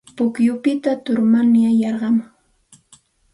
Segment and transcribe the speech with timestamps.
[0.15, 2.23] Pukyupita turmanyay yarqumun.